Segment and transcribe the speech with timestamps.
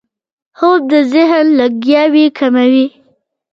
[0.57, 2.85] خوب د ذهن لګیاوي کموي